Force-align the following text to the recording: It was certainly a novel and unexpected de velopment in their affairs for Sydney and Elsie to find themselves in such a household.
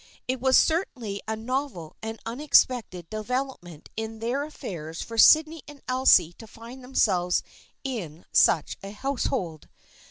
It 0.27 0.39
was 0.41 0.57
certainly 0.57 1.21
a 1.27 1.35
novel 1.35 1.95
and 2.01 2.17
unexpected 2.25 3.07
de 3.11 3.21
velopment 3.23 3.85
in 3.95 4.17
their 4.17 4.41
affairs 4.43 5.03
for 5.03 5.15
Sydney 5.19 5.61
and 5.67 5.83
Elsie 5.87 6.33
to 6.39 6.47
find 6.47 6.83
themselves 6.83 7.43
in 7.83 8.25
such 8.33 8.77
a 8.81 8.89
household. 8.93 9.69